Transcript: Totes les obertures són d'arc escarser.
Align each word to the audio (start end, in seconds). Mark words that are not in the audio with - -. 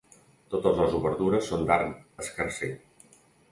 Totes 0.53 0.79
les 0.83 0.95
obertures 1.01 1.51
són 1.53 1.67
d'arc 1.69 2.25
escarser. 2.25 2.73